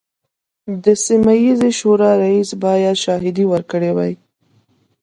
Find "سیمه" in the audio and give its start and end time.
1.05-1.33